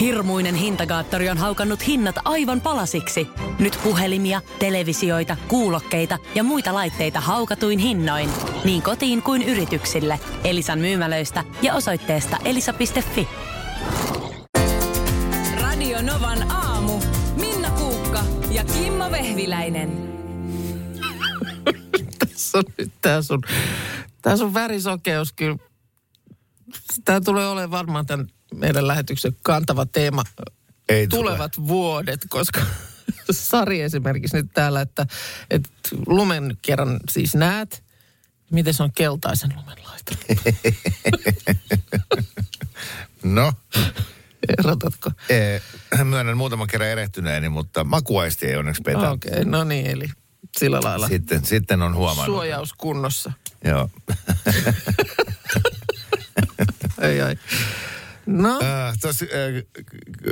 [0.00, 3.28] Hirmuinen hintakaattori on haukannut hinnat aivan palasiksi.
[3.58, 8.30] Nyt puhelimia, televisioita, kuulokkeita ja muita laitteita haukatuin hinnoin.
[8.64, 10.20] Niin kotiin kuin yrityksille.
[10.44, 13.28] Elisan myymälöistä ja osoitteesta elisa.fi.
[15.60, 17.00] Radio Novan aamu.
[17.36, 18.20] Minna Kuukka
[18.50, 19.90] ja Kimmo Vehviläinen.
[22.18, 23.42] Tässä on nyt tää sun,
[24.22, 25.56] tää sun värisokeus kyllä.
[27.04, 30.22] Tää tulee olemaan varmaan tämän meidän lähetyksen kantava teema
[30.88, 32.60] Ei tulevat vuodet, koska
[33.30, 35.06] Sari esimerkiksi nyt täällä, että,
[35.50, 35.68] että
[36.06, 37.84] lumen kerran siis näet,
[38.50, 40.22] miten se on keltaisen lumen laittanut.
[43.22, 43.52] No,
[44.58, 45.10] Erotatko?
[45.30, 45.62] ee,
[46.04, 49.10] myönnän muutaman kerran erehtyneeni, mutta makuaisti ei onneksi petä.
[49.10, 50.08] Okei, okay, no niin, eli
[50.58, 52.34] sillä lailla Sitten, sitten on huomannut.
[52.34, 53.32] suojaus kunnossa.
[53.64, 53.90] Joo.
[57.00, 57.36] Ei, ai.
[58.30, 59.28] No, Äh, tos, äh,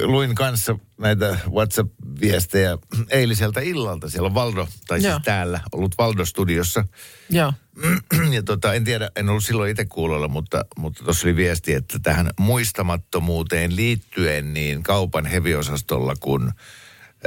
[0.03, 2.79] luin kanssa näitä WhatsApp-viestejä
[3.11, 4.11] eiliseltä illalta.
[4.11, 6.85] Siellä on Valdo, tai siis täällä, ollut Valdo-studiossa.
[7.31, 7.53] joo.
[8.33, 11.99] Ja tota, en tiedä, en ollut silloin itse kuulolla, mutta mutta tuossa oli viesti, että
[12.03, 16.53] tähän muistamattomuuteen liittyen niin kaupan heviosastolla, kun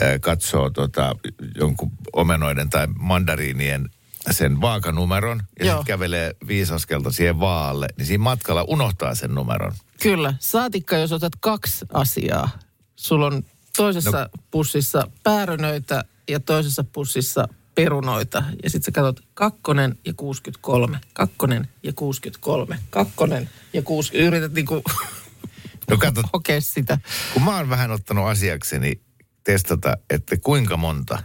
[0.01, 1.15] äh, katsoo tota,
[1.55, 3.89] jonkun omenoiden tai mandariinien
[4.31, 9.71] sen vaakanumeron ja sitten kävelee viisi askelta siihen vaalle, niin siinä matkalla unohtaa sen numeron.
[10.01, 10.33] Kyllä.
[10.39, 12.49] Saatikka, jos otat kaksi asiaa.
[12.95, 13.43] Sulla on
[13.77, 14.43] toisessa no.
[14.51, 18.43] pussissa päärynöitä ja toisessa pussissa perunoita.
[18.63, 24.27] Ja sitten sä katsot kakkonen ja 63, kakkonen ja 63, kakkonen ja 60.
[24.27, 24.83] Yrität niinku
[25.89, 26.97] No kato, hokea sitä.
[27.33, 29.01] kun mä oon vähän ottanut asiakseni
[29.43, 31.23] testata, että kuinka monta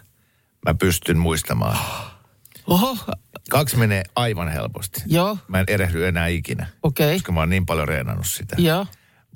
[0.66, 1.78] mä pystyn muistamaan.
[2.66, 2.98] Oho,
[3.50, 5.02] Kaksi menee aivan helposti.
[5.06, 7.16] joo, Mä en erehdy enää ikinä, okei, okay.
[7.16, 8.56] koska mä oon niin paljon reenannut sitä.
[8.58, 8.86] joo.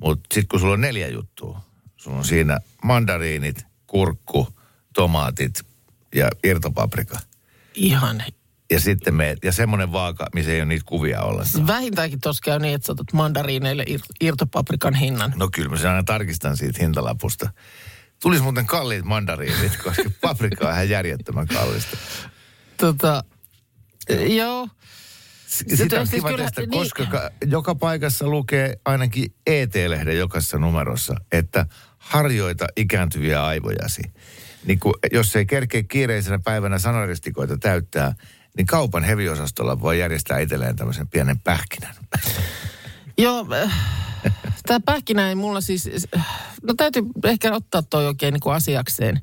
[0.01, 1.61] Mutta sitten kun sulla on neljä juttua,
[1.97, 4.49] sulla on siinä mandariinit, kurkku,
[4.95, 5.67] tomaatit
[6.15, 7.19] ja irtopaprika.
[7.75, 8.23] Ihan.
[8.71, 11.67] Ja sitten me, ja semmoinen vaaka, missä ei ole niitä kuvia ollenkaan.
[11.67, 15.33] Vähintäänkin tuossa käy niin, että sä otat mandariineille ir- irtopaprikan hinnan.
[15.37, 17.51] No kyllä mä sen aina tarkistan siitä hintalapusta.
[18.23, 21.97] Tulisi muuten kalliit mandariinit, koska paprika on ihan järjettömän kallista.
[22.81, 23.25] Tota,
[24.29, 24.69] joo.
[25.47, 26.71] Sitä on siis kiva kyllä- tästä, niin.
[26.71, 31.67] koska ka- joka paikassa lukee ainakin ET-lehden jokaisessa numerossa, että
[31.99, 34.03] harjoita ikääntyviä aivojasi.
[34.65, 38.15] Niin kun, jos ei kerkeä kiireisenä päivänä sanaristikoita täyttää,
[38.57, 41.95] niin kaupan heviosastolla voi järjestää itselleen tämmöisen pienen pähkinän.
[43.19, 43.47] Joo,
[44.67, 45.89] tämä pähkinä ei mulla siis,
[46.63, 49.21] no täytyy ehkä ottaa toi oikein niin kuin asiakseen.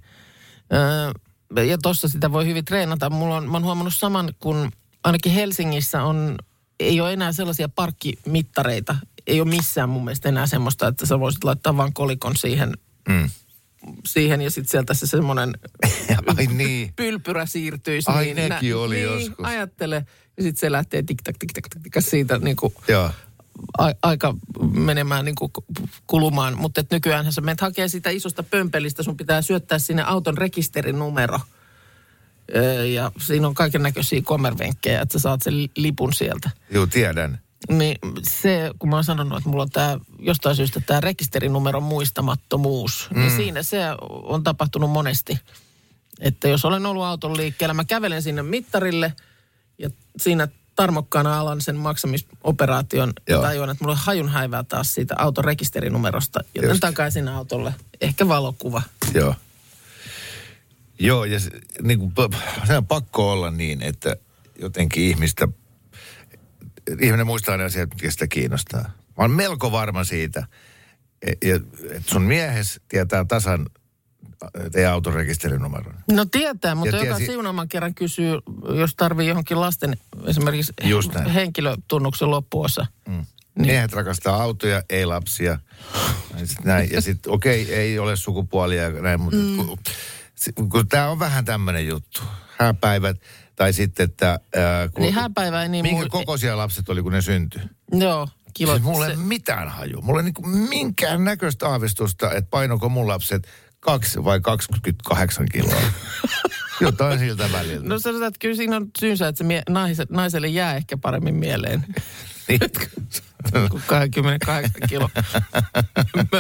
[0.73, 1.11] Öö,
[1.67, 3.09] ja tossa sitä voi hyvin treenata.
[3.09, 4.71] Mulla on, mä oon huomannut saman, kun
[5.03, 6.35] ainakin Helsingissä on,
[6.79, 8.95] ei ole enää sellaisia parkkimittareita.
[9.27, 12.73] Ei ole missään mun mielestä enää semmoista, että sä voisit laittaa vaan kolikon siihen,
[13.09, 13.29] Mm.
[14.05, 15.53] siihen ja sitten sieltä se semmoinen
[16.37, 16.93] Ai niin.
[16.95, 18.11] pylpyrä siirtyisi.
[18.11, 19.45] Ai, niin, nekin oli niin, joskus.
[19.45, 19.95] ajattele.
[20.37, 23.09] Ja sitten se lähtee tik tak tik tak tik siitä niin kuin Joo.
[23.77, 24.35] A- aika
[24.73, 25.51] menemään niin kuin
[26.07, 26.57] kulumaan.
[26.57, 31.39] Mutta et nykyään sä menet hakee sitä isosta pömpelistä, sun pitää syöttää sinne auton rekisterinumero.
[32.55, 36.49] Öö, Ja siinä on kaiken näköisiä kommervenkkejä, että sä saat sen li- lipun sieltä.
[36.71, 37.39] Joo, tiedän.
[37.69, 43.07] Niin se, kun mä oon sanonut, että mulla on tämä jostain syystä tämä rekisterinumeron muistamattomuus,
[43.13, 43.19] mm.
[43.19, 43.79] niin siinä se
[44.23, 45.39] on tapahtunut monesti.
[46.19, 49.13] Että jos olen ollut auton liikkeellä, mä kävelen sinne mittarille
[49.77, 53.41] ja siinä tarmokkaana alan sen maksamisoperaation ja Joo.
[53.41, 56.39] tajuan, että mulla on hajun häivää taas siitä auton rekisterinumerosta.
[56.55, 56.79] Joten Just.
[56.81, 57.73] takaisin autolle.
[58.01, 58.81] Ehkä valokuva.
[59.13, 59.35] Joo.
[60.99, 61.49] Joo, ja se,
[61.81, 62.13] niin kuin,
[62.67, 64.15] se on pakko olla niin, että
[64.61, 65.47] jotenkin ihmistä,
[67.01, 68.81] ihminen muistaa ne asiat, mitkä sitä kiinnostaa.
[68.81, 70.47] Mä oon melko varma siitä,
[71.21, 71.55] e- ja-
[71.91, 73.65] että sun miehes tietää tasan
[74.71, 75.95] teidän auton rekisterinumeron.
[76.11, 78.39] No tietää, mutta Ja joka tiesi- siunaaman kerran kysyy,
[78.77, 79.97] jos tarvii johonkin lasten
[80.27, 80.73] esimerkiksi
[81.33, 82.85] henkilötunnuksen loppuosa.
[83.07, 83.13] Mm.
[83.13, 83.25] Niin.
[83.67, 85.59] Miehet rakastaa autoja, ei lapsia.
[86.39, 86.91] Ja sit näin.
[86.91, 89.55] Ja sitten okei, okay, ei ole sukupuolia ja näin, mutta mm.
[89.55, 89.77] kun,
[90.35, 92.21] si- kun tämä on vähän tämmöinen juttu.
[92.57, 93.17] Hääpäivät,
[93.55, 94.39] tai sitten, että...
[94.55, 97.61] Ää, kun, Niin hääpäivä ei niin Minkä mui- kokoisia lapset oli, kun ne syntyi?
[97.91, 98.71] Joo, kilo.
[98.73, 100.01] Siis mulla ei se- ole mitään haju.
[100.01, 103.47] Mulla ei niinku minkään näköistä aavistusta, että painoko mun lapset
[103.85, 105.81] kaksi vai 28 kiloa.
[106.81, 107.87] Jotain siltä välillä.
[107.87, 111.35] No sanotaan, että kyllä siinä on syynsä, että se mie- naise, naiselle jää ehkä paremmin
[111.35, 111.85] mieleen
[112.47, 112.59] Niin.
[113.69, 115.09] kuin 28 kilo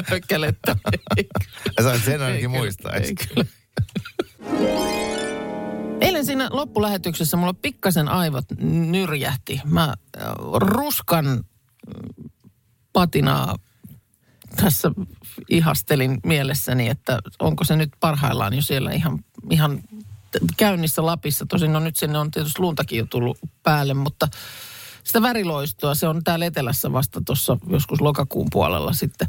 [0.09, 0.75] möhkälettä.
[1.83, 2.91] Sait sen ainakin muistaa.
[6.01, 9.61] Eilen siinä loppulähetyksessä mulla pikkasen aivot nyrjähti.
[9.65, 9.93] Mä äh,
[10.55, 12.29] ruskan mm,
[12.93, 13.55] patinaa
[14.55, 14.91] tässä
[15.49, 19.19] ihastelin mielessäni, että onko se nyt parhaillaan jo siellä ihan,
[19.49, 19.79] ihan
[20.57, 21.45] käynnissä Lapissa.
[21.45, 24.27] Tosin no nyt sinne on tietysti luntakin jo tullut päälle, mutta
[25.03, 29.27] sitä väriloistoa, se on täällä etelässä vasta tuossa joskus lokakuun puolella sitten.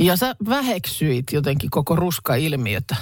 [0.00, 2.96] Ja sä väheksyit jotenkin koko ruska-ilmiötä.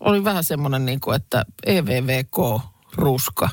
[0.00, 3.48] Oli vähän semmoinen niin kuin, että EVVK-ruska.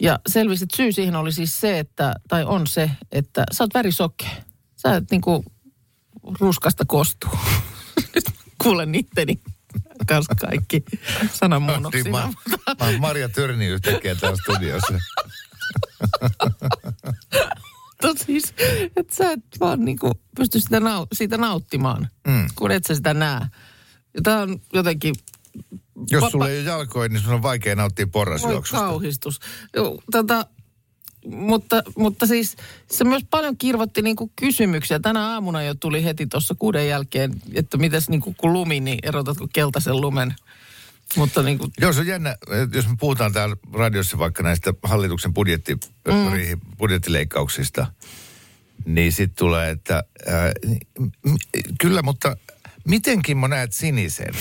[0.00, 3.74] Ja selvisi, että syy siihen oli siis se, että, tai on se, että sä oot
[3.74, 4.49] värisokea.
[4.82, 5.44] Sä et niin kuin
[6.40, 7.30] ruskasta kostuu.
[8.14, 8.24] Nyt
[8.62, 9.40] kuulen itteni
[10.06, 10.84] kanssa kaikki
[11.32, 12.26] sananmuunnoksina.
[12.26, 12.36] Niin,
[12.66, 14.94] mä, mä oon Marja Törni yhtäkkiä täällä studiossa.
[18.02, 18.54] Mutta siis,
[18.96, 22.48] että sä et vaan niinku pysty sitä nau- siitä nauttimaan, mm.
[22.54, 23.40] kun et sä sitä näe.
[24.14, 25.14] Ja tää on jotenkin...
[26.10, 28.86] Jos Vapa- sulla ei ole jalkoja, niin sun on vaikea nauttia Voi porrasjuoksusta.
[28.86, 29.40] kauhistus.
[29.76, 30.46] Joo, tota,
[31.26, 32.56] mutta, mutta siis
[32.90, 35.00] se myös paljon kirvoitti niinku kysymyksiä.
[35.00, 39.48] Tänä aamuna jo tuli heti tuossa kuuden jälkeen, että mitäs niinku kun lumi, niin erotatko
[39.52, 40.34] keltaisen lumen.
[41.16, 42.36] Mutta niinku, Joo, se on jännä,
[42.74, 46.60] jos me puhutaan täällä radiossa vaikka näistä hallituksen budjetti, mm.
[46.78, 47.86] budjettileikkauksista,
[48.84, 50.52] niin sitten tulee, että ää,
[50.98, 51.34] m-
[51.80, 52.36] kyllä, mutta
[52.88, 54.34] miten Kimmo näet sinisen?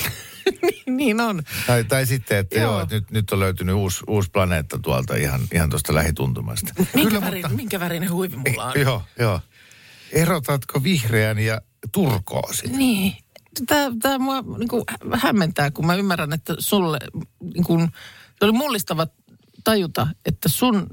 [0.98, 1.44] niin on.
[1.68, 2.82] Tai, tai sitten, että joo, Joo.
[2.82, 6.74] että nyt, nyt on löytynyt uusi, uusi planeetta tuolta ihan, ihan tuosta lähituntumasta.
[6.78, 8.74] Minkä, Kyllä, värin, minkä värinen huivi mulla on?
[8.82, 9.40] Joo, joo.
[10.12, 12.78] Erotatko vihreän ja turkoosin?
[12.78, 13.14] Niin.
[13.68, 14.84] Tämä, tämä mua niin kuin
[15.14, 17.00] hämmentää, kun mä ymmärrän, että sulle
[17.54, 17.90] niin kuin,
[18.40, 19.08] se oli mullistava
[19.64, 20.88] tajuta, että sun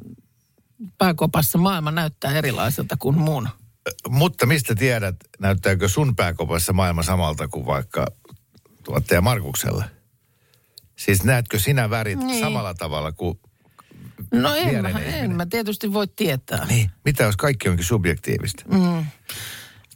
[0.98, 3.48] pääkopassa maailma näyttää erilaiselta kuin mun.
[4.08, 8.06] Mutta mistä tiedät, näyttääkö sun pääkopassa maailma samalta kuin vaikka
[8.84, 9.84] tuottaja Markuksella?
[10.96, 12.40] Siis näetkö sinä värit Niin.
[12.40, 13.40] samalla tavalla kuin...
[14.32, 15.14] No en, mä, ihminen.
[15.14, 16.66] en mä tietysti voi tietää.
[16.66, 18.64] Niin, mitä jos kaikki onkin subjektiivista?
[18.68, 19.06] Mm.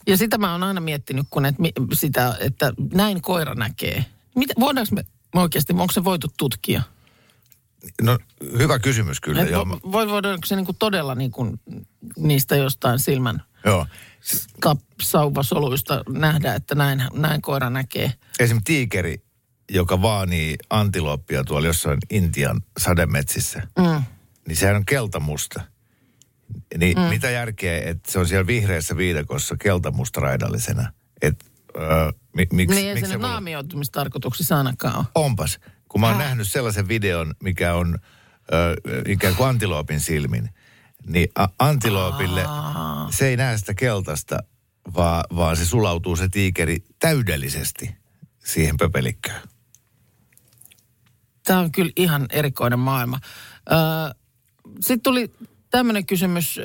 [0.07, 1.55] Ja sitä mä oon aina miettinyt, kun et,
[1.93, 4.05] sitä, että näin koira näkee.
[4.37, 5.05] Mitä, voidaanko me
[5.35, 6.83] oikeasti, onko se voitu tutkia?
[8.03, 8.19] No,
[8.59, 9.43] hyvä kysymys kyllä.
[9.43, 11.59] Et Joo, voi, voidaanko se niinku todella niinku
[12.19, 13.87] niistä jostain silmän joo.
[15.03, 18.13] sauvasoluista nähdä, että näin, näin koira näkee.
[18.39, 19.23] Esimerkiksi tiikeri,
[19.71, 24.03] joka vaanii antilooppia tuolla jossain Intian sademetsissä, Mm.
[24.49, 25.61] niin sehän on keltamusta.
[26.79, 27.03] Niin mm.
[27.03, 30.93] mitä järkeä, että se on siellä vihreässä viidakossa keltamusta raidallisena?
[31.23, 31.45] Et,
[31.77, 35.05] öö, mi, miksi, Niin ei se miksi nyt voi- naamioitumistarkoituksissa ainakaan ole.
[35.15, 35.59] Onpas.
[35.89, 36.25] Kun mä oon Häh?
[36.25, 37.99] nähnyt sellaisen videon, mikä on
[38.53, 38.77] ö,
[39.09, 40.51] ikään kuin antiloopin silmin,
[41.07, 42.45] niin a- antiloopille
[43.11, 44.39] se ei näe sitä keltaista,
[44.95, 47.95] vaan, vaan se sulautuu se tiikeri täydellisesti
[48.45, 49.41] siihen pöpelikköön.
[51.45, 53.21] Tämä on kyllä ihan erikoinen maailma.
[54.81, 55.33] Sitten tuli
[55.71, 56.61] tämmöinen kysymys,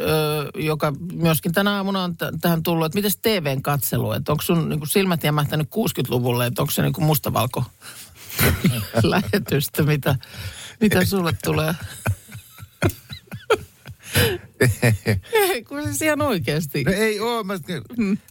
[0.55, 4.69] joka myöskin tänä aamuna on t- tähän tullut, että miten TVn katselu, että onko sun
[4.69, 7.63] niin silmät jämähtänyt 60-luvulle, että onko se niin mustavalko
[9.03, 10.15] lähetystä, mitä,
[10.81, 11.75] mitä sulle tulee?
[15.33, 16.83] Ei, kun siis ihan oikeasti.
[16.83, 17.53] No ei oo, mä,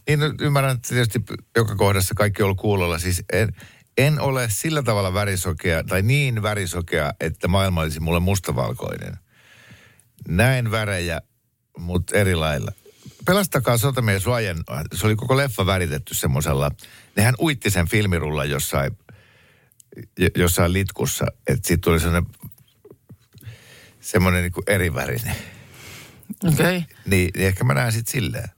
[0.07, 1.19] niin no, ymmärrän, että tietysti
[1.55, 2.99] joka kohdassa kaikki on ollut kuulolla.
[2.99, 3.55] Siis en,
[3.97, 9.17] en ole sillä tavalla värisokea, tai niin värisokea, että maailma olisi mulle mustavalkoinen.
[10.27, 11.21] Näen värejä,
[11.77, 12.71] mutta eri lailla.
[13.25, 14.63] Pelastakaa sotamies Ryan,
[14.93, 16.71] se oli koko leffa väritetty semmoisella,
[17.15, 18.97] nehän uitti sen filmirullan jossain,
[20.37, 22.31] jossain litkussa, että siitä tuli semmoinen,
[24.01, 25.35] semmoinen niin erivärinen.
[26.43, 26.53] Okei.
[26.77, 26.81] Okay.
[27.05, 28.49] Niin, niin ehkä mä näen sitten silleen.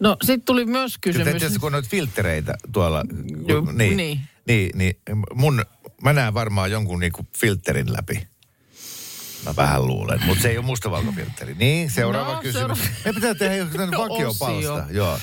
[0.00, 1.40] No sitten tuli myös Kyllä kysymys.
[1.40, 3.04] tietysti kun on noita filtreitä tuolla,
[3.46, 4.20] Joo, kun, niin, niin.
[4.46, 4.70] niin.
[4.74, 4.96] Niin,
[5.34, 5.64] mun,
[6.02, 8.28] mä näen varmaan jonkun niinku filterin läpi.
[9.46, 11.54] Mä vähän luulen, mutta se ei ole mustavalkofiltteri.
[11.54, 12.58] Niin, seuraava No, kysymys.
[12.58, 12.82] seuraava.
[13.04, 14.84] Me pitää tehdä No, vakiopalsta.
[14.90, 15.18] Joo.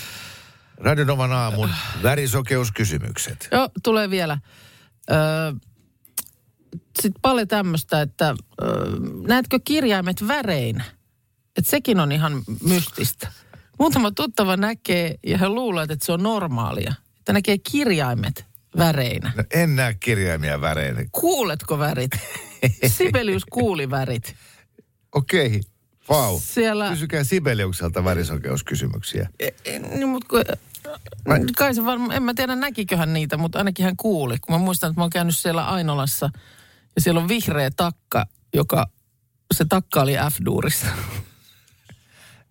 [0.77, 1.69] Radionovan aamun
[2.03, 3.47] värisokeuskysymykset.
[3.51, 4.37] Joo, tulee vielä.
[5.11, 5.17] Öö,
[7.01, 8.67] Sitten paljon tämmöistä, että öö,
[9.27, 10.83] näetkö kirjaimet värein?
[11.57, 13.27] Että sekin on ihan mystistä.
[13.79, 16.93] Muutama tuttava näkee ja he luulevat, että se on normaalia.
[17.19, 18.45] Että näkee kirjaimet
[18.77, 19.31] väreinä.
[19.35, 21.05] No, en näe kirjaimia väreinä.
[21.11, 22.11] Kuuletko värit?
[22.97, 24.35] Sibelius kuuli värit.
[25.15, 25.61] Okei,
[26.09, 26.39] vau.
[26.43, 29.29] Siellä- Kysykää Sibeliukselta värisokeuskysymyksiä.
[29.39, 30.41] E- e- Niin, mutta kun,
[31.57, 34.37] kai se varmaan, en mä tiedä näkiköhän niitä, mutta ainakin hän kuuli.
[34.39, 36.29] Kun mä muistan, että mä oon käynyt siellä Ainolassa
[36.95, 38.87] ja siellä on vihreä takka, joka,
[39.53, 40.87] se takka oli F-duurissa.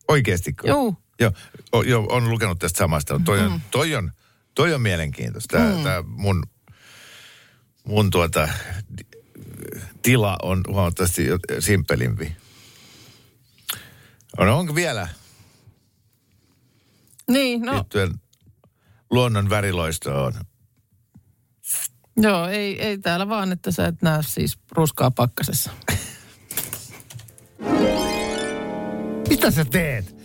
[0.09, 0.55] Oikeasti.
[0.65, 0.95] Joo.
[1.21, 1.33] Joo,
[1.73, 3.21] o, joo, on lukenut tästä samasta.
[3.25, 4.13] Toi on, toi on,
[4.55, 5.57] toi on mielenkiintoista.
[5.57, 5.83] Tämä, mm.
[5.83, 6.43] tämä mun,
[7.85, 8.49] mun tuota,
[10.03, 12.37] tila on huomattavasti jo- simpelimpi.
[14.39, 15.09] No onko vielä?
[17.31, 18.15] Niin, no liittyen
[19.11, 20.33] luonnon väriloistoon.
[22.17, 25.71] joo, ei, ei täällä vaan, että sä et näe siis ruskaa pakkasessa.
[29.29, 30.17] Mitä sä teet?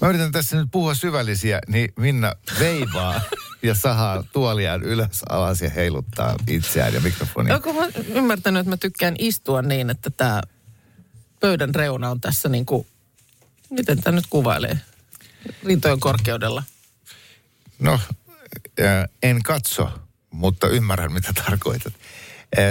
[0.00, 3.20] Mä yritän tässä nyt puhua syvällisiä, niin Minna veivaa
[3.62, 7.54] ja sahaa tuoliaan ylös alas ja heiluttaa itseään ja mikrofonia.
[7.54, 10.42] Onko mä ymmärtänyt, että mä tykkään istua niin, että tämä
[11.40, 12.86] pöydän reuna on tässä niin kuin,
[13.70, 14.80] miten tämä nyt kuvailee,
[15.64, 16.62] rintojen korkeudella.
[17.78, 18.00] No,
[19.22, 19.90] en katso,
[20.30, 21.92] mutta ymmärrän mitä tarkoitat.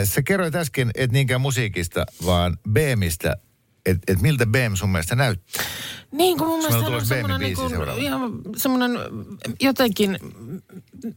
[0.04, 3.38] Sä kerroit äsken, et niinkään musiikista, vaan BMistä,
[3.86, 5.66] että et miltä BM sun mielestä näyttää.
[6.12, 8.92] Niin kuin mun mielestä hän on semmoinen, niin kuin, ihan semmoinen
[9.62, 10.20] jotenkin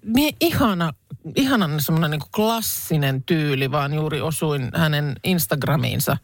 [0.04, 0.92] mie, ihana,
[1.36, 6.16] ihanan semmoinen niin klassinen tyyli, vaan juuri osuin hänen Instagramiinsa,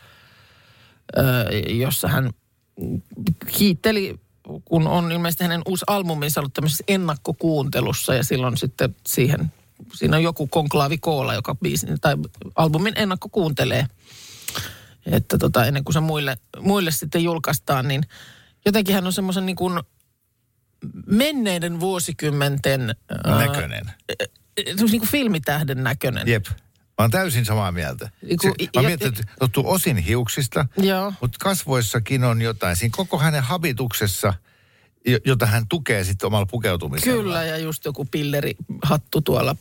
[1.69, 2.31] jossa hän
[3.59, 4.21] kiitteli,
[4.65, 9.53] kun on ilmeisesti hänen uusi albuminsa ollut tämmöisessä ennakkokuuntelussa ja silloin sitten siihen,
[9.95, 12.17] siinä on joku konklaavi koolla, joka biisin, tai
[12.57, 13.87] albumin ennakko kuuntelee
[15.07, 18.03] että tota, ennen kuin se muille, muille sitten julkaistaan, niin
[18.67, 19.81] jotenkin hän on semmoisen niin kuin
[21.07, 22.95] menneiden vuosikymmenten...
[23.25, 23.85] ää, Näköinen.
[24.67, 26.29] semmoisen niin kuin filmitähden näköinen.
[26.29, 26.47] Jep.
[26.99, 28.11] Mä oon täysin samaa mieltä.
[28.23, 31.13] Niinku, Se, mä mietin, että johtuu osin hiuksista, Joo.
[31.21, 32.77] mutta kasvoissakin on jotain.
[32.77, 34.35] Siinä koko hänen habituksessa,
[35.07, 37.23] jo- jota hän tukee sitten omalla pukeutumisella.
[37.23, 39.57] Kyllä, ja just joku pillerihattu tuolla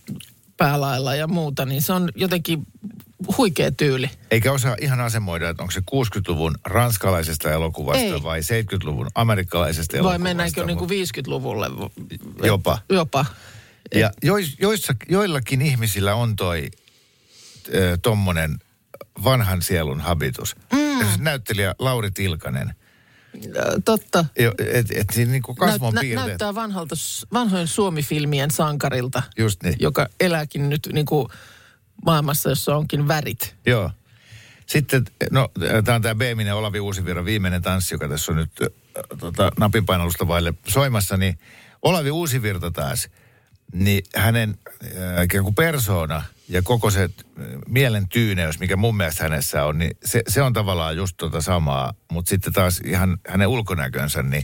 [0.58, 2.64] päälailla ja muuta, niin se on jotenkin
[3.38, 4.10] huikea tyyli.
[4.32, 8.24] Eikä osaa ihan asemoida, että onko se 60-luvun ranskalaisesta elokuvasta Ei.
[8.24, 10.24] vai 70-luvun amerikkalaisesta Vai elokuvasta.
[10.24, 11.68] mennäänkö niin mut- kuin 50-luvulle?
[12.44, 12.80] Jopa.
[12.90, 13.26] Jopa.
[13.96, 16.70] Ja jois, joissa, joillakin ihmisillä on toi
[17.74, 18.60] ö, tommonen
[19.24, 20.56] vanhan sielun habitus.
[20.74, 21.06] Mm.
[21.20, 22.76] Näyttelijä Lauri Tilkanen.
[23.56, 24.26] Ö, Totta.
[24.40, 26.28] Jo, et, et siinä niinku kasvon Näyt- nä- piirteet.
[26.28, 26.96] näyttää vanhalta,
[27.34, 29.76] vanhojen Suomi-filmien sankarilta, Just niin.
[29.80, 31.28] joka elääkin nyt niin kuin
[32.06, 33.56] maailmassa, jossa onkin värit.
[33.66, 33.92] Joo.
[34.66, 35.50] Sitten, no
[35.86, 38.68] tämä on tämä Beeminen Olavi Uusivirran viimeinen tanssi, joka tässä on nyt äh,
[39.20, 41.40] tota, napinpainallusta vaille soimassa, niin
[41.82, 43.10] Olavi Uusivirta taas,
[43.74, 49.24] niin hänen äh, ikään kuin persoona ja koko se äh, mielen tyyneys, mikä mun mielestä
[49.24, 53.48] hänessä on, niin se, se on tavallaan just tota samaa, mutta sitten taas ihan hänen
[53.48, 54.44] ulkonäkönsä, niin,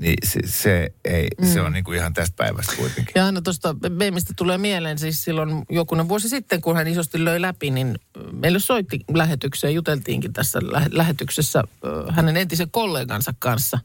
[0.00, 1.46] niin se, se, ei, mm.
[1.46, 3.12] se on niin kuin ihan tästä päivästä kuitenkin.
[3.14, 7.40] Ja aina tuosta Beemistä tulee mieleen siis silloin jokunen vuosi sitten, kun hän isosti löi
[7.40, 7.98] läpi, niin
[8.32, 13.78] meille soitti lähetykseen, juteltiinkin tässä lä- lähetyksessä ö, hänen entisen kollegansa kanssa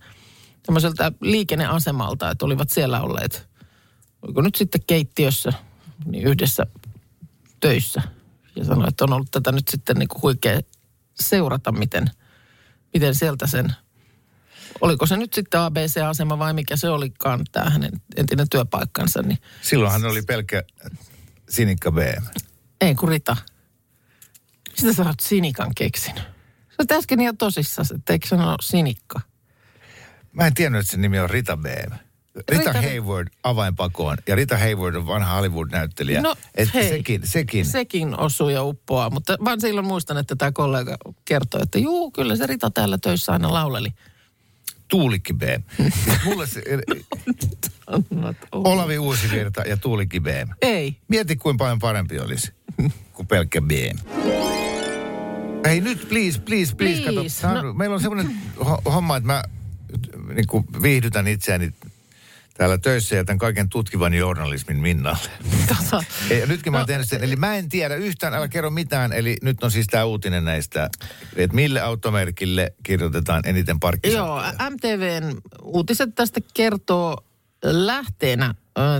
[0.65, 3.48] tämmöiseltä liikenneasemalta, että olivat siellä olleet,
[4.22, 5.54] oliko nyt sitten keittiössä,
[6.06, 6.68] niin yhdessä
[7.60, 8.02] töissä.
[8.56, 10.60] Ja sanoi, että on ollut tätä nyt sitten niin kuin huikea
[11.20, 12.12] seurata, miten,
[12.94, 13.76] miten sieltä sen
[14.82, 19.92] oliko se nyt sitten ABC-asema vai mikä se olikaan, tämä hänen entinen työpaikkansa, niin Silloin
[19.92, 20.64] hän oli pelkkä
[21.50, 22.26] sinikka BM.
[22.82, 23.38] ei kun Rita.
[24.76, 26.24] Sitä sä oot Sinikan keksinyt.
[26.70, 28.28] Sä oot äsken ihan tosissaan, että eikö
[28.62, 29.22] Sinikka?
[30.32, 31.94] Mä en tiennyt, että sen nimi on Rita Behm.
[32.51, 34.17] Rita, Rita- Hayward avainpakoon.
[34.27, 36.22] Ja Rita Hayward on vanha Hollywood-näyttelijä.
[36.22, 36.89] No, Et hei.
[36.89, 37.65] sekin, sekin.
[37.65, 42.36] Sekin osuu ja uppoaa, mutta vaan silloin muistan, että tämä kollega kertoi, että juu, kyllä
[42.36, 43.89] se Rita täällä töissä aina lauleli.
[44.88, 45.62] Tuulikki Behm.
[46.25, 46.63] Mulle se,
[48.51, 50.50] Olavi Uusivirta ja Tuulikki Behm.
[50.62, 50.98] Ei.
[51.08, 52.51] Mieti, kuinka paljon parempi olisi
[53.13, 53.98] kuin pelkkä Behm.
[55.65, 57.01] Hei nyt, please, please, please.
[57.01, 57.74] Kato, Please, on- no.
[57.74, 59.44] Meillä on semmoinen ho- homma, että mä
[60.34, 61.72] niin kuin viihdytän itseäni
[62.58, 65.30] täällä töissä ja tämän kaiken tutkivan journalismin Minnalle.
[65.68, 67.24] Tota, Ei, nytkin mä oon No, tehnyt sen.
[67.24, 69.14] Eli mä en tiedä yhtään, älä kerro mitään.
[69.14, 70.90] Eli nyt on siis tämä uutinen näistä,
[71.36, 74.54] että mille automerkille kirjoitetaan eniten Joo, parkkisakkoja.
[74.70, 77.18] MTVn uutiset tästä kertoo
[77.64, 78.56] lähteenä.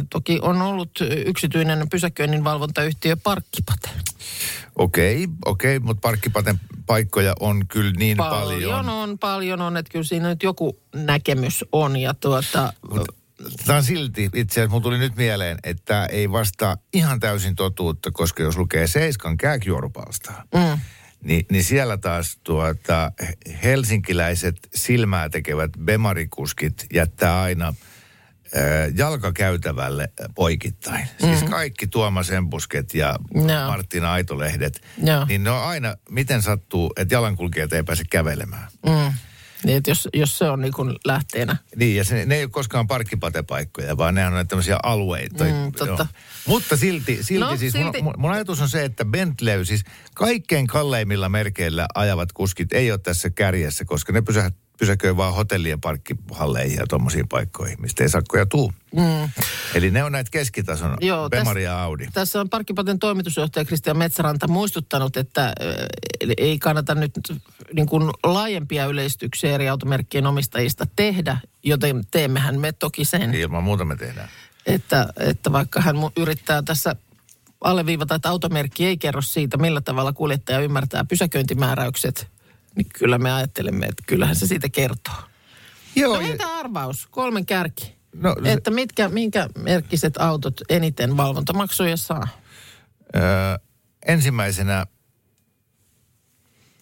[0.10, 0.92] Toki on ollut
[1.26, 3.90] yksityinen pysäköinnin valvontayhtiö Parkkipate.
[4.76, 8.62] Okei, okei, mutta parkkipaten paikkoja on kyllä niin paljon.
[8.62, 11.98] Paljon on, paljon on, että kyllä siinä nyt joku näkemys on.
[11.98, 12.74] Ja tuota,
[13.66, 18.44] Tämä on silti, itse asiassa tuli nyt mieleen, että ei vastaa ihan täysin totuutta, koska
[18.44, 20.80] jos lukee Seiskan kääkjuorupalstaa, mm,
[21.24, 23.12] niin, niin siellä taas tuota,
[23.64, 27.74] helsinkiläiset silmää tekevät bemarikuskit jättää aina
[28.96, 31.06] jalkakäytävälle poikittain.
[31.06, 31.38] Mm-hmm.
[31.38, 33.68] Siis kaikki Tuomas Empusket ja Joo.
[33.68, 35.26] Martina Aitolehdet, Joo.
[35.26, 38.68] niin ne on aina, miten sattuu, että jalankulkijat ei pääse kävelemään.
[38.86, 39.14] mm.
[39.64, 41.58] Niin, että jos, jos se on niin kuin lähteenä.
[41.76, 45.44] Niin, ja se, ne ei ole koskaan parkkipatepaikkoja, vaan ne on tämmöisiä alueita.
[45.44, 45.86] Mm, totta.
[45.86, 46.08] Joo.
[46.48, 48.02] Mutta silti, silti, No, siis silti.
[48.02, 49.84] Mun, mun ajatus on se, että Bentley, siis
[50.16, 55.82] kaikkein kalleimmilla merkeillä ajavat kuskit ei ole tässä kärjessä, koska ne pysähtyvät pysäköi vaan hotellien
[55.82, 58.74] parkkihalleihin ja tuommoisiin paikkoihin, mistä ei sakkoja tuu.
[58.96, 59.30] Mm.
[59.74, 62.08] Eli ne on näitä keskitason Joo, Bemari ja Audi.
[62.14, 65.54] Tässä on Parkkipaten toimitusjohtaja Kristian Metsäranta muistuttanut, että äh,
[66.38, 67.12] ei kannata nyt
[67.74, 73.86] niin kuin laajempia yleistyksiä eri automerkkien omistajista tehdä, joten teemmehän me toki sen, Ilman muuta
[73.86, 74.30] me tehdään.
[74.66, 76.96] että, että vaikka hän yrittää tässä
[77.62, 82.28] alleviivata, että automerkki ei kerro siitä, millä tavalla kuljettaja ymmärtää pysäköintimääräykset,
[82.78, 85.14] niin kyllä me ajattelemme, että kyllähän se siitä kertoo.
[85.96, 87.08] Joo, No ja- arvaus?
[87.12, 87.96] Kolmen kärki.
[88.16, 92.28] No, se- Että mitkä, minkä merkkiset autot eniten valvontamaksuja saa?
[93.16, 93.22] Öö,
[94.08, 94.86] ensimmäisenä,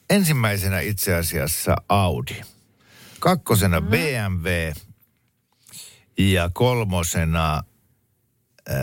[0.09, 2.41] ensimmäisenä itse asiassa Audi.
[3.19, 3.89] Kakkosena Mhm.
[3.89, 4.71] BMW
[6.17, 7.63] ja kolmosena
[8.69, 8.75] öö,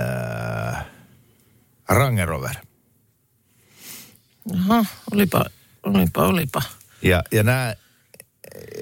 [1.88, 2.54] Range Rover.
[4.54, 5.44] Aha, olipa,
[5.82, 6.62] olipa, olipa.
[7.02, 7.74] Ja, ja nämä,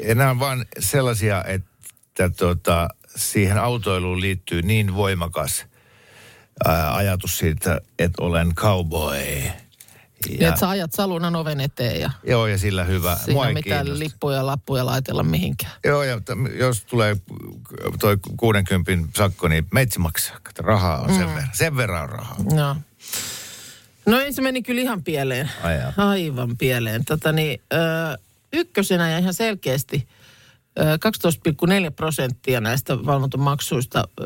[0.07, 5.67] ja nämä on vaan sellaisia, että tota, siihen autoiluun liittyy niin voimakas
[6.65, 9.43] ää, ajatus siitä, että olen cowboy.
[10.39, 13.17] Ja että sä ajat salunan oven eteen ja Joo, ja sillä hyvä.
[13.17, 14.05] siinä Mua ei mitään kiinnosta.
[14.05, 15.73] lippuja ja lappuja laitella mihinkään.
[15.85, 16.21] Joo, ja
[16.59, 17.17] jos tulee
[18.01, 20.37] toi 60 sakko, niin meitsi maksaa.
[20.43, 21.49] Kato, rahaa on sen verran.
[21.53, 22.37] Sen verran on rahaa.
[22.55, 22.77] No.
[24.07, 25.51] No ei se meni kyllä ihan pieleen.
[25.63, 25.93] Ai jaa.
[25.97, 27.05] Aivan pieleen.
[27.05, 27.77] Tota niin, ö,
[28.53, 30.09] ykkösenä ja ihan selkeästi
[30.79, 30.83] ö,
[31.87, 34.25] 12,4 prosenttia näistä valvontamaksuista ö,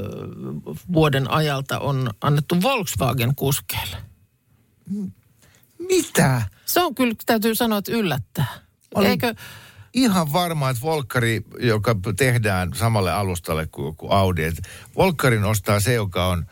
[0.92, 3.96] vuoden ajalta on annettu Volkswagen-kuskeille.
[5.78, 6.42] Mitä?
[6.66, 8.46] Se on kyllä, täytyy sanoa, että yllättää.
[8.94, 9.34] Olen Eikö,
[9.94, 14.62] ihan varma, että Volkkari, joka tehdään samalle alustalle kuin, kuin Audi, että
[14.96, 16.46] Volkkarin ostaa se, joka on,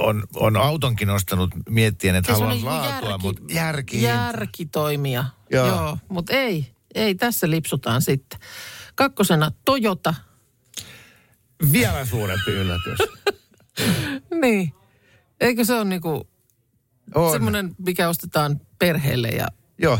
[0.00, 4.02] on, on autonkin ostanut miettien, että haluan niin laatua, mutta järki.
[4.02, 5.24] järki toimia.
[5.50, 5.66] Joo.
[5.66, 8.40] Joo, mutta ei, ei, tässä lipsutaan sitten.
[8.94, 10.14] Kakkosena Toyota.
[11.72, 12.98] Vielä suurempi yllätys.
[14.40, 14.72] Niin.
[15.40, 16.28] Eikö se ole niinku
[17.14, 17.32] On.
[17.32, 19.46] semmoinen, mikä ostetaan perheelle ja
[19.78, 19.98] Joo.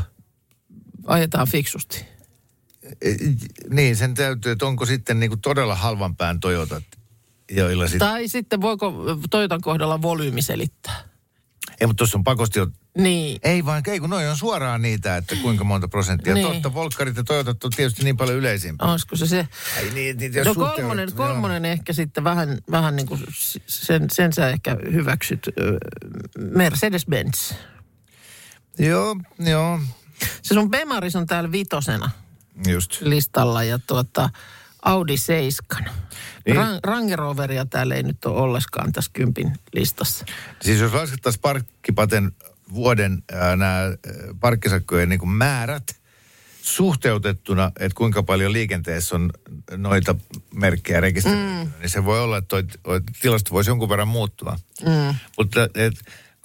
[1.07, 2.05] ajetaan fiksusti?
[3.03, 3.15] E-
[3.71, 6.85] Niin, sen täytyy, että onko sitten niin kuin todella halvan pään Toyotat,
[7.51, 8.09] joilla sitten...
[8.09, 8.95] Tai sitten voiko
[9.31, 10.97] Toyotan kohdalla volyymi selittää?
[11.81, 12.67] Ei, mutta tuossa on pakosti jo...
[12.99, 13.41] Niin.
[13.43, 16.35] Ei vaan, ei kun noi on suoraan niitä, että kuinka monta prosenttia.
[16.35, 16.47] Niin.
[16.47, 18.89] Totta, Volkkarit ja Toyotat on tietysti niin paljon yleisimpiä.
[18.89, 19.49] Olisiko se se?
[19.77, 21.27] Ei niin, niin No suhteessa- kolmonen, joo.
[21.27, 23.21] kolmonen ehkä sitten vähän, vähän niin kuin
[23.67, 25.47] sen, sen sä ehkä hyväksyt.
[26.39, 27.55] Mercedes-Benz.
[28.79, 29.81] Joo, joo,
[30.43, 32.11] Se sun Bemaris on täällä vitosena
[32.67, 33.01] just.
[33.01, 34.31] listalla ja tuota
[34.83, 35.85] Audi 7.
[36.47, 36.57] Niin.
[36.57, 40.25] Ran, Range Roveria täällä ei nyt ole ollenkaan tässä kympin listassa.
[40.63, 42.33] Siis jos laskettaisiin parkkipaten
[42.73, 43.23] vuoden
[43.57, 43.81] nämä
[44.41, 45.99] parkkisakkojen niin määrät
[46.63, 49.31] suhteutettuna, että kuinka paljon liikenteessä on
[49.77, 50.15] noita
[50.55, 51.71] merkkejä rekisteröityä, mm.
[51.79, 54.59] niin se voi olla, että toi, toi tilasto voisi jonkun verran muuttua.
[54.83, 55.15] Mm.
[55.39, 55.95] Mutta et,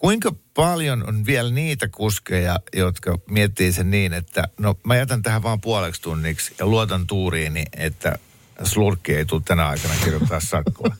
[0.03, 5.43] kuinka paljon on vielä niitä kuskeja, jotka miettii sen niin, että no mä jätän tähän
[5.43, 8.15] vaan puoleksi tunniksi ja luotan tuuriini, että
[8.63, 10.95] slurkki ei tule tänä aikana kirjoittaa sakkoa.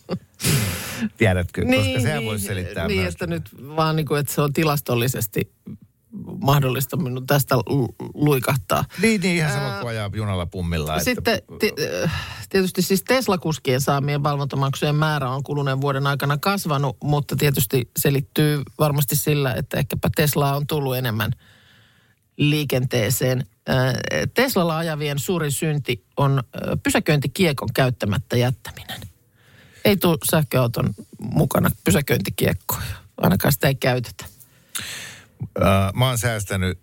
[1.18, 1.66] Tiedätkö?
[1.66, 3.14] Koska sehän voisi selittää niin, myös.
[3.14, 5.52] että nyt vaan niin kuin, että se on tilastollisesti
[6.42, 8.86] mahdollista minun tästä lu- luikahtaa.
[9.02, 10.94] Niin, niin ihan sama kuin ajaa junalla pummilla.
[10.94, 11.74] Että, Sitten ti-
[12.04, 12.12] äh,
[12.50, 18.62] tietysti siis Tesla-kuskien saamien valvontamaksujen määrä on kuluneen vuoden aikana kasvanut, mutta tietysti se liittyy
[18.80, 21.32] varmasti sillä, että ehkäpä Tesla on tullut enemmän
[22.38, 23.46] liikenteeseen.
[23.70, 23.94] Äh,
[24.34, 29.02] Teslalla ajavien suurin synti on äh, pysäköintikiekon käyttämättä jättäminen.
[29.86, 32.82] Ei tule sähköauton mukana pysäköintikiekkoja.
[33.18, 34.26] Ainakaan sitä ei käytetä.
[35.62, 36.80] Äh, mä oon säästänyt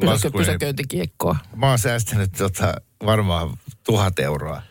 [0.00, 1.36] Pysäkö, pysäköintikiekkoa.
[1.56, 2.74] mä oon säästänyt tota,
[3.06, 4.62] varmaan tuhat euroa.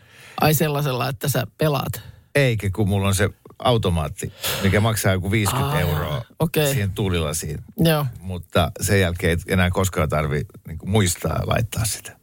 [0.41, 2.01] Ai sellaisella, että sä pelaat.
[2.35, 6.71] Eikä kun mulla on se automaatti, mikä maksaa joku 50 Aa, euroa okei.
[6.73, 7.59] siihen tuulilasiin.
[7.79, 8.05] Joo.
[8.19, 12.17] Mutta sen jälkeen ei enää koskaan tarvi niin muistaa laittaa sitä.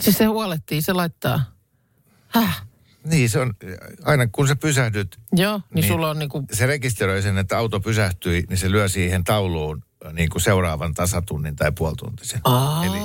[0.00, 1.44] Siis se huolettiin, se laittaa.
[2.28, 2.62] Häh?
[3.04, 3.54] Niin, se on,
[4.04, 5.86] aina kun sä pysähdyt, Joo, niin, Niin.
[5.88, 10.30] sulla on niinku, se rekisteröi sen, että auto pysähtyi, niin se lyö siihen tauluun niin
[10.30, 12.40] kuin seuraavan tasatunnin tai puolituntisen.
[12.44, 12.98] Aa, Eli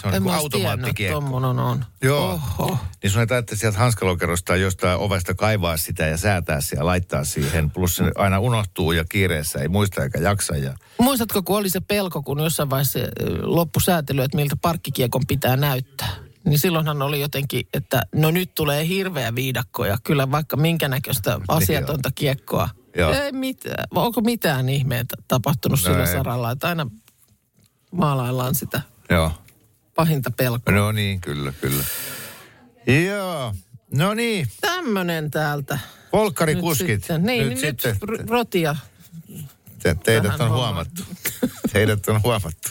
[0.00, 1.20] se on en niin automaattikiekko.
[1.20, 1.84] tommonen on.
[2.02, 2.40] Joo.
[2.58, 2.78] Oho.
[3.02, 6.86] Niin sun ei tarvitse sieltä hanskalokerosta tai jostain ovesta kaivaa sitä ja säätää sitä ja
[6.86, 7.70] laittaa siihen.
[7.70, 10.56] Plus se aina unohtuu ja kiireessä ei muista eikä jaksa.
[10.56, 10.74] Ja...
[10.98, 13.04] Muistatko, kun oli se pelko, kun jossain vaiheessa ö,
[13.42, 16.08] loppusäätely, että miltä parkkikiekon pitää näyttää?
[16.44, 21.40] Niin silloinhan oli jotenkin, että no nyt tulee hirveä viidakko ja kyllä vaikka minkä näköistä
[21.48, 22.68] asiatonta kiekkoa.
[22.96, 23.12] Joo.
[23.12, 23.84] Ei mitään.
[23.94, 26.12] Onko mitään ihmeitä tapahtunut No sillä ei.
[26.12, 26.86] saralla, että aina
[27.90, 28.82] maalaillaan sitä.
[29.10, 29.32] Joo.
[29.94, 30.74] pahinta pelkoa.
[30.74, 31.84] No niin, kyllä, kyllä.
[33.06, 33.54] Joo,
[33.94, 35.78] no niin, Tämmönen täältä.
[36.10, 36.88] polkkarikuskit.
[36.88, 37.22] Nyt sitten.
[37.22, 38.76] Niin, nyt sitten nyt rotia.
[39.82, 41.02] te, teidät on huomattu.
[41.72, 42.68] Teidät on huomattu.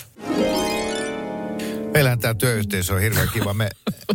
[1.94, 3.54] Meillähän tämä työyhteisö on hirveän kiva.
[3.54, 3.70] Me,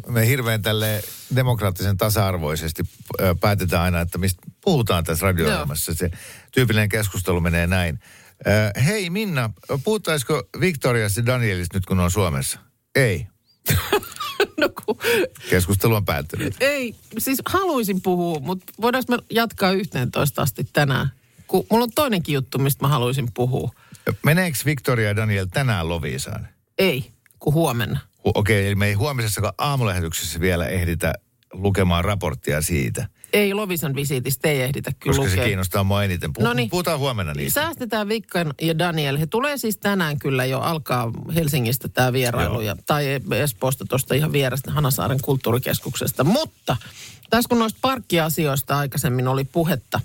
[0.08, 1.02] me hirveän tälle
[1.36, 2.82] demokraattisen tasa-arvoisesti
[3.40, 6.10] päätetään aina, että mistä puhutaan tässä radio Se
[6.52, 8.00] tyypillinen keskustelu menee näin.
[8.84, 9.50] Hei Minna,
[9.84, 12.58] puhuttaisiko Victoriasta ja Danielista nyt kun on Suomessa?
[12.94, 13.26] Ei.
[14.60, 14.98] No kun,
[15.50, 16.56] Keskustelu on päättynyt.
[16.60, 21.10] ei, siis haluaisin puhua, mutta voidaanko me jatkaa 11 asti tänään?
[21.46, 23.70] Kun mulla on toinenkin juttu, mistä mä haluaisin puhua.
[24.24, 26.48] Meneekö Victoria ja Daniel tänään Loviisaan?
[26.78, 28.00] Ei, kun huomenna.
[28.18, 31.14] Hu- Okei, okay, eli me ei huomisessa aamulähetyksessä vielä ehditä
[31.52, 35.44] lukemaan raporttia siitä, Ei Lovisan visiitistä ei ehditä kyllä koska se lukea.
[35.46, 36.30] kiinnostaa mua eniten.
[36.30, 36.70] Puh- Noniin.
[36.70, 37.60] Puhutaan huomenna niistä.
[37.60, 39.18] Säästetään Vikkan ja Daniel.
[39.18, 42.60] He tulee siis tänään kyllä jo alkaa Helsingistä tämä vierailu.
[42.60, 43.06] Ja, tai
[43.42, 46.24] Espoosta tuosta ihan vierestä Hanasaaren kulttuurikeskuksesta.
[46.24, 46.76] Mutta
[47.30, 50.00] tässä kun noista parkkiasioista aikaisemmin oli puhetta,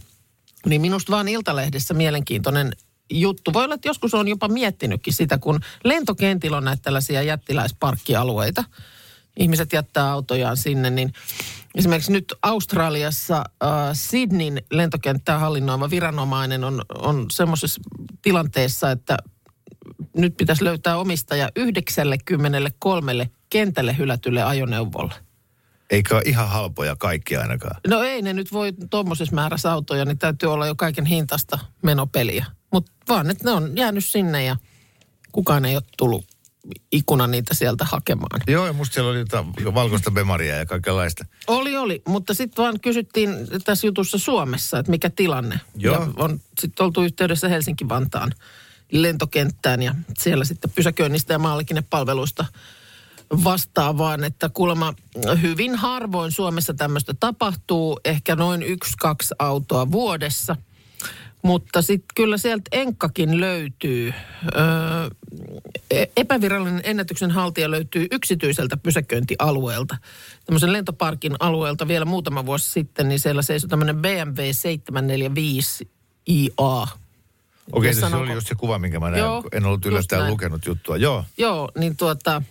[0.65, 2.72] niin minusta vaan Iltalehdessä mielenkiintoinen
[3.12, 3.54] juttu.
[3.54, 8.63] Voi olla, että joskus on jopa miettinytkin sitä, kun lentokentillä on näitä tällaisia jättiläisparkkialueita.
[9.38, 11.13] Ihmiset jättää autojaan sinne, niin
[11.76, 17.82] esimerkiksi nyt Australiassa äh, Sydneyn lentokenttää hallinnoiva viranomainen on, on semmoisessa
[18.21, 19.17] tilanteessa, että
[20.17, 25.13] nyt pitäisi löytää omistaja 93 kentälle hylätylle ajoneuvolle.
[25.89, 27.76] Eikä ole ihan halpoja kaikki ainakaan.
[27.88, 32.45] No ei ne nyt voi tuommoisessa määrässä autoja, niin täytyy olla jo kaiken hintasta menopeliä.
[32.71, 34.55] Mutta vaan, että ne on jäänyt sinne ja
[35.31, 36.25] kukaan ei ole tullut
[36.91, 38.41] ikuna niitä sieltä hakemaan.
[38.47, 41.25] Joo, ja musta siellä oli jotain valkoista bemaria ja kaikenlaista.
[41.47, 43.29] Oli, oli, mutta sitten vaan kysyttiin
[43.65, 45.60] tässä jutussa Suomessa, että mikä tilanne.
[45.75, 45.95] Joo.
[45.95, 48.31] Ja on sitten oltu yhteydessä Helsinki-Vantaan
[48.91, 52.45] lentokenttään ja siellä sitten pysäköinnistä ja maallikinnepalveluista
[53.43, 54.93] vastaavaan, että kuulemma
[55.41, 60.55] hyvin harvoin Suomessa tämmöistä tapahtuu, ehkä noin yksi, kaksi autoa vuodessa.
[61.41, 64.13] Mutta sitten kyllä sieltä enkkakin löytyy.
[64.56, 65.10] Öö,
[65.91, 69.97] e- epävirallinen ennätyksen haltija löytyy yksityiseltä pysäköintialueelta.
[70.45, 75.89] Tämmöisen lentoparkin alueelta vielä muutama vuosi sitten, niin siellä seisoi tämmöinen BMW 745
[76.30, 76.88] IA.
[77.71, 79.19] Okei, Ja se sanonko- oli just se kuva, minkä mä näin.
[79.19, 80.97] Joo, en ollut yllättäen lukenut juttua.
[80.97, 82.41] Joo, Joo, niin tuota,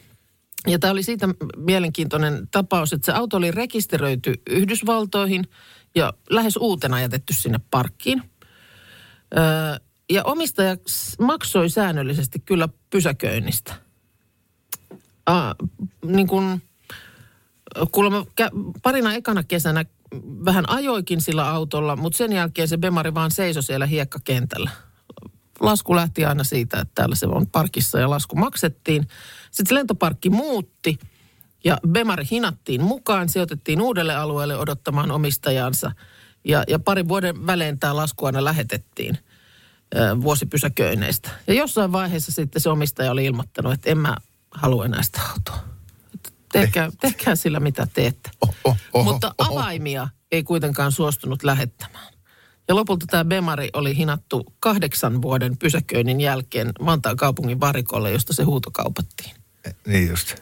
[0.66, 5.48] ja tämä oli siitä mielenkiintoinen tapaus, että se auto oli rekisteröity Yhdysvaltoihin
[5.94, 8.29] ja lähes uutena jätetty sinne parkkiin.
[9.38, 9.76] Öö,
[10.10, 10.76] ja omistaja
[11.20, 13.74] maksoi säännöllisesti kyllä pysäköinnistä.
[15.26, 15.54] Aa,
[16.04, 16.62] niin kuin,
[17.92, 18.26] kuulemma
[18.82, 19.84] parina ekana kesänä
[20.44, 24.70] vähän ajoikin sillä autolla, mutta sen jälkeen se Bemari vaan seisoi siellä hiekkakentällä.
[25.60, 29.02] Lasku lähti aina siitä, että täällä se on parkissa ja lasku maksettiin.
[29.50, 30.98] Sitten se lentoparkki muutti
[31.64, 35.92] ja Bemari hinattiin mukaan, sijoitettiin uudelle alueelle odottamaan omistajansa.
[36.44, 39.18] Ja, ja parin vuoden välein tämä lasku aina lähetettiin
[39.94, 41.30] ö, vuosipysäköinneistä.
[41.46, 44.16] Ja jossain vaiheessa sitten se omistaja oli ilmoittanut, että en mä
[44.50, 45.64] halua enää sitä autoa.
[46.52, 48.30] Tehkää, tehkää sillä mitä teette.
[48.40, 49.52] Oh, oh, oho, Mutta oho.
[49.58, 52.12] avaimia ei kuitenkaan suostunut lähettämään.
[52.68, 58.42] Ja lopulta tämä Bemari oli hinattu kahdeksan vuoden pysäköinnin jälkeen Vantaan kaupungin varikolle, josta se
[58.42, 59.36] huutokaupattiin.
[59.86, 60.34] niin just.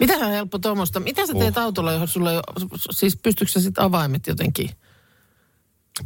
[0.00, 1.00] Mitähän helppo tuommoista.
[1.00, 4.70] Mitä sä teet autolla, johon sulla ei ole, siis pystyykö sä sitten avaimet jotenkin?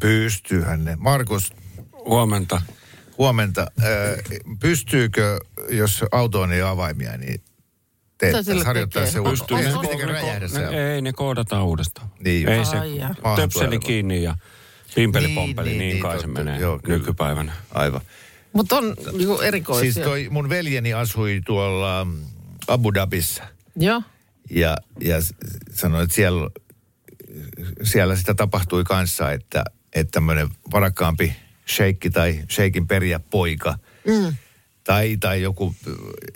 [0.01, 0.97] Pystyyhän ne.
[0.97, 1.53] Markus,
[2.05, 2.63] Huomenta.
[3.19, 3.71] huomenta.
[4.61, 5.39] Pystyykö,
[5.71, 7.41] jos autoon ei ole avaimia, niin
[8.23, 9.61] Mitä sille teet, harjoittaa se On- uudestaan.
[9.61, 10.61] on- Ei on- ne, räjähdä se.
[10.71, 12.09] ne, ei, ne koodataan uudestaan.
[12.21, 12.77] Niin ei se
[13.37, 14.37] töpseli kiinni ja
[14.95, 16.45] pimpelipompeli, Niin, niin, niin, niin, kai niin, se totta.
[16.45, 16.99] menee Joo, kyllä.
[16.99, 17.53] nykypäivänä.
[17.75, 18.01] Aivan.
[18.53, 19.93] Mutta on niinku erikoisia.
[19.93, 22.07] Siis toi mun veljeni asui tuolla
[22.69, 23.43] Abu Dhabissa.
[23.77, 24.03] Joo.
[24.51, 25.17] Ja, ja
[25.75, 26.51] sanoi, että siellä,
[27.83, 31.37] siellä sitä tapahtui kanssa, että, että tämmöinen varakkaampi
[31.69, 34.37] sheikki tai sheikin periä poika mm.
[34.85, 35.75] tai, tai joku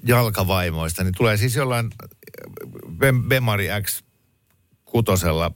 [0.02, 1.90] jalkavaimoista, niin tulee siis jollain
[2.86, 4.02] Bem- Bemari X
[4.84, 5.52] kutosella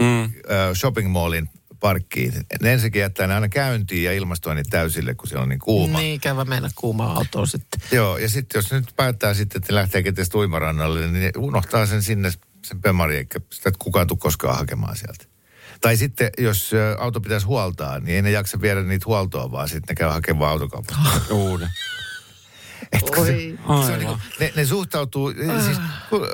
[0.00, 0.22] Mm.
[0.24, 0.30] äh,
[0.74, 1.48] shopping mallin
[1.80, 2.32] parkkiin.
[2.62, 5.98] Ne ensinnäkin jättää ne aina käyntiin ja ilmastoinnit täysille, kun siellä on niin kuuma.
[5.98, 7.80] Niin ikävä mennä kuumaa autoa sitten.
[7.92, 12.02] Joo, ja sitten jos nyt päättää sitten, että ne lähtee kenties uimarannalle, niin unohtaa sen
[12.02, 12.32] sinne,
[12.68, 15.24] sen pemari, eikä sitä kukaan tule koskaan hakemaan sieltä.
[15.80, 19.84] Tai sitten, jos auto pitäisi huoltaa, niin ei ne jaksa viedä niitä huoltoa, vaan sitten
[19.88, 21.02] ne käy hakemaan autokaupasta.
[21.34, 21.68] Uuden.
[23.18, 23.26] Oi.
[23.26, 23.98] Se on Aivan.
[23.98, 25.32] niin kuin, ne, ne suhtautuu,
[25.64, 25.78] siis,
[26.10, 26.26] ku-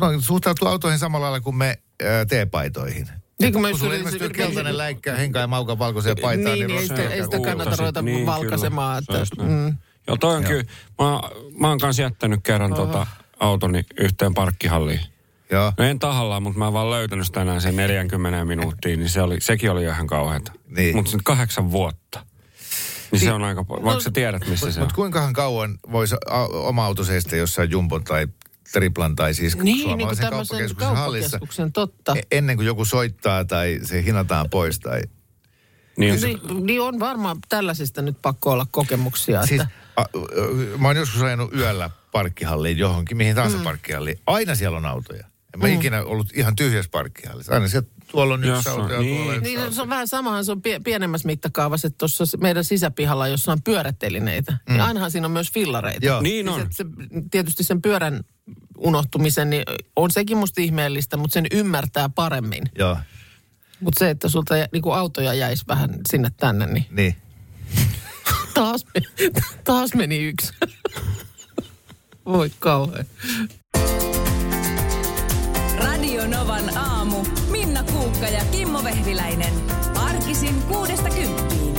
[0.00, 3.08] no, suhtautuu autoihin samalla lailla kuin me ö, teepaitoihin.
[3.40, 6.78] Niin kun just sulla ilmestyy keltainen läikkä, henkaa ja maukan valkoiseen paitaan, Niin, niin, niin,
[6.80, 9.76] ei sitä- ei sitä kannata ruveta valkaisemaan, kyllä, että- se mm.
[10.06, 10.48] Joo, toi on Joo.
[10.50, 10.64] kyllä.
[10.98, 11.20] Mä,
[11.60, 13.06] mä oon kanssa jättänyt kerran tota,
[13.40, 15.00] autoni yhteen parkkihalliin.
[15.50, 15.72] Joo.
[15.78, 19.22] No en tahallaan, mutta mä en vaan löytänyt sitä enää sen 40 minuuttiin, niin se
[19.22, 20.52] oli, sekin oli jo ihan kauheata.
[20.66, 20.96] Niin.
[20.96, 22.26] Mutta nyt kahdeksan vuotta.
[23.12, 24.84] Niin se on aika, vaikka sä tiedät, missä se on.
[24.84, 28.28] Mutta kuinkahan kauan voisi a- oma auto seistä jossain jumbon tai
[28.72, 32.14] triplan tai siis Niin, niin kuin suomalaisen tämmöisen kauppakeskuksen hallissa kauppakeskuksen, totta.
[32.16, 35.00] e- ennen kuin joku soittaa tai se hinataan pois tai...
[35.96, 39.46] Niin, se, Niin, niin on varmaan tällaisista nyt pakko olla kokemuksia.
[39.46, 43.64] Siis, Että, a, ö, mä oon joskus ajanut yöllä parkkihalliin johonkin, mihin tahansa mm.
[43.64, 44.18] parkkihalliin.
[44.26, 45.26] Aina siellä on autoja.
[45.54, 45.74] En mä mm.
[45.74, 47.52] ikinä ollut ihan tyhjässä parkkihallissa.
[47.52, 49.16] Aina siellä, tuolla on yksi auto ja niin.
[49.16, 49.72] tuolla yksi niin auto.
[49.72, 53.62] se on vähän samahan se on pie- pienemmässä mittakaavassa, että tuossa meidän sisäpihalla, jossa on
[53.62, 54.72] pyörätelineitä, mm.
[54.72, 56.06] niin ainahan siinä on myös fillareita.
[56.06, 56.20] Joo.
[56.20, 56.72] niin Siis on.
[56.72, 56.84] se,
[57.30, 58.24] tietysti sen pyörän
[58.76, 59.62] unohtumisen, niin
[59.96, 62.62] on sekin musta ihmeellistä, mutta sen ymmärtää paremmin.
[62.78, 62.96] Joo,
[63.80, 67.16] Mutta se, että sulta niinku autoja jäisi vähän sinne tänne, niin niin.
[68.54, 69.30] taas, me-
[69.64, 70.52] taas meni yksi.
[72.26, 73.04] Voi kauhean.
[76.58, 77.24] Novan aamu.
[77.50, 79.52] Minna Kuukka ja Kimmo Vehviläinen.
[79.94, 81.74] Arkisin kuudesta kymppiin.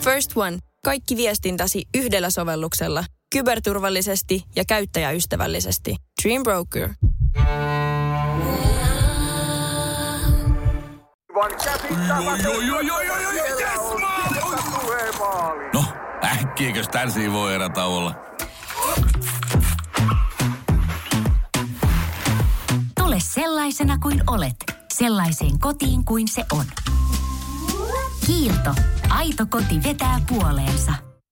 [0.00, 0.58] First One.
[0.84, 3.04] Kaikki viestintäsi yhdellä sovelluksella.
[3.32, 5.96] Kyberturvallisesti ja käyttäjäystävällisesti.
[6.22, 6.88] Dream Broker.
[15.74, 15.84] No,
[16.24, 18.14] äkkiäkös tän voi erä olla?
[22.98, 24.56] Tule sellaisena kuin olet,
[24.92, 26.64] sellaiseen kotiin kuin se on.
[28.26, 28.74] Kiilto.
[29.08, 31.09] Aito koti vetää puoleensa.